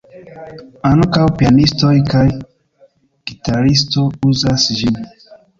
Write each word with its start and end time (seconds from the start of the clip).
Ankaŭ 0.91 1.25
pianistoj 1.41 1.93
kaj 2.13 2.23
gitaristo 3.31 4.09
uzas 4.33 4.67
ĝin. 4.81 5.01